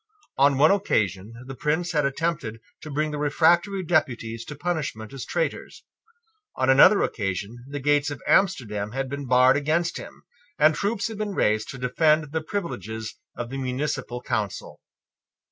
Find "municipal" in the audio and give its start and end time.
13.59-14.23